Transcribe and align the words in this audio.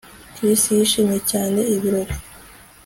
Chris 0.33 0.61
yishimiye 0.77 1.19
cyane 1.31 1.59
ibirori 1.75 2.13